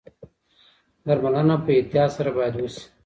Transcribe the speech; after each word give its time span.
درملنه 1.05 1.55
په 1.65 1.69
احتیاط 1.79 2.09
سره 2.17 2.31
باید 2.37 2.53
وشي. 2.57 2.83